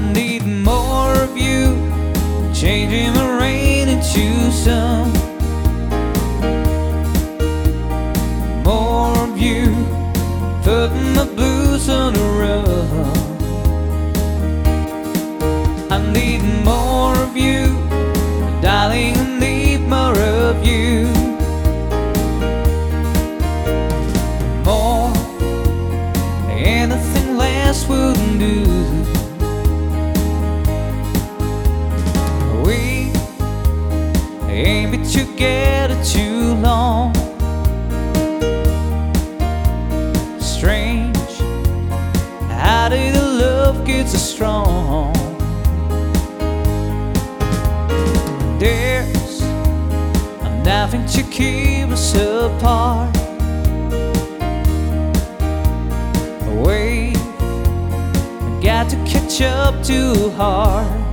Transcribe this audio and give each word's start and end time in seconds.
need 0.00 0.44
more 0.46 1.12
of 1.14 1.36
you, 1.36 1.74
changing 2.54 3.12
the 3.14 3.38
rain 3.40 3.88
into 3.88 4.50
sun. 4.50 5.12
More 8.64 9.16
of 9.18 9.38
you, 9.38 9.74
putting 10.62 11.14
the 11.14 11.30
blues 11.34 11.88
on 11.88 12.12
the 12.14 12.28
run. 12.40 13.28
I 15.90 15.98
need 16.12 16.42
more 16.64 17.16
of 17.16 17.36
you, 17.36 17.74
darling. 18.60 19.16
I 19.16 19.38
need 19.40 19.80
more 19.88 20.18
of 20.18 20.64
you. 20.64 21.06
More, 24.64 25.12
anything 26.50 27.36
less 27.36 27.86
wouldn't 27.88 28.38
do. 28.38 28.57
Ain't 34.58 34.90
been 34.90 35.04
together 35.04 36.02
too 36.04 36.54
long. 36.54 37.14
Strange, 40.40 41.16
how 42.50 42.88
did 42.88 43.14
the 43.14 43.22
love 43.22 43.86
get 43.86 44.08
so 44.08 44.18
strong? 44.18 45.12
There's 48.58 49.42
nothing 50.64 51.06
to 51.06 51.22
keep 51.30 51.88
us 51.90 52.14
apart. 52.16 53.16
Wait, 56.66 57.14
got 58.60 58.90
to 58.90 58.96
catch 59.06 59.40
up 59.40 59.84
too 59.84 60.30
hard. 60.30 61.07